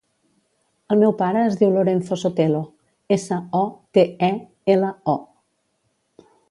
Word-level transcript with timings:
El 0.93 0.99
meu 1.03 1.11
pare 1.19 1.43
es 1.49 1.57
diu 1.59 1.75
Lorenzo 1.75 2.17
Sotelo: 2.21 2.63
essa, 3.17 3.39
o, 3.63 3.65
te, 3.99 4.09
e, 4.33 4.35
ela, 4.77 4.93
o. 5.17 6.27